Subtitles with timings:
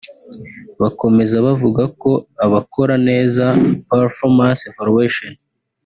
[0.81, 2.11] Bakomeza bavuga ko
[2.45, 3.43] abakora neza
[3.91, 5.33] (Performance Evaluation